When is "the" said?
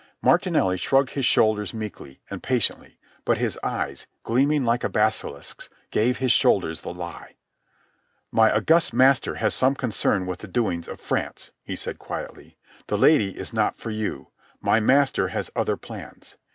6.81-6.91, 10.39-10.47, 12.87-12.97